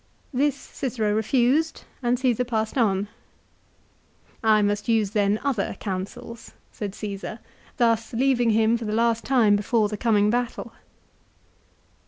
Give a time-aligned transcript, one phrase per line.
[0.33, 3.07] This Cicero refused, and Caesar passed on."
[4.57, 7.37] I must then use other counsels," said Caesar,
[7.77, 10.73] thus leaving him for the last time before the coming battle.